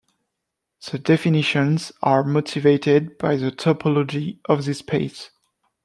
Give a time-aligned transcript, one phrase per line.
[0.89, 5.29] The definitions are motivated by the topology of this space.